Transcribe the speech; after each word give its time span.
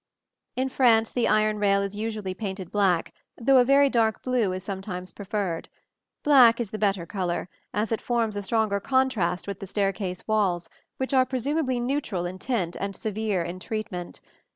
In 0.55 0.69
France 0.69 1.11
the 1.11 1.27
iron 1.27 1.59
rail 1.59 1.83
is 1.83 1.95
usually 1.95 2.33
painted 2.33 2.71
black, 2.71 3.13
though 3.39 3.59
a 3.59 3.63
very 3.63 3.87
dark 3.87 4.23
blue 4.23 4.51
is 4.51 4.63
sometimes 4.63 5.11
preferred. 5.11 5.69
Black 6.23 6.59
is 6.59 6.71
the 6.71 6.79
better 6.79 7.05
color, 7.05 7.47
as 7.71 7.91
it 7.91 8.01
forms 8.01 8.35
a 8.35 8.41
stronger 8.41 8.79
contrast 8.79 9.45
with 9.45 9.59
the 9.59 9.67
staircase 9.67 10.27
walls, 10.27 10.71
which 10.97 11.13
are 11.13 11.23
presumably 11.23 11.79
neutral 11.79 12.25
in 12.25 12.39
tint 12.39 12.75
and 12.79 12.95
severe 12.95 13.43
in 13.43 13.59
treatment. 13.59 14.21